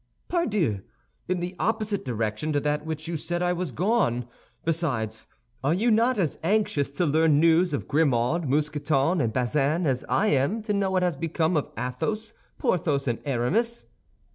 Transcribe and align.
"Pardieu! 0.29 0.79
In 1.27 1.41
the 1.41 1.55
opposite 1.59 2.03
direction 2.03 2.51
to 2.53 2.59
that 2.59 2.87
which 2.87 3.07
you 3.07 3.17
said 3.17 3.43
I 3.43 3.53
was 3.53 3.71
gone. 3.71 4.25
Besides, 4.65 5.27
are 5.63 5.75
you 5.75 5.91
not 5.91 6.17
as 6.17 6.39
anxious 6.41 6.89
to 6.89 7.05
learn 7.05 7.39
news 7.39 7.71
of 7.71 7.87
Grimaud, 7.87 8.49
Mousqueton, 8.49 9.21
and 9.21 9.31
Bazin 9.31 9.85
as 9.85 10.03
I 10.09 10.29
am 10.29 10.63
to 10.63 10.73
know 10.73 10.89
what 10.89 11.03
has 11.03 11.15
become 11.15 11.55
of 11.55 11.69
Athos, 11.77 12.33
Porthos, 12.57 13.07
and 13.07 13.19
Aramis?" 13.25 13.85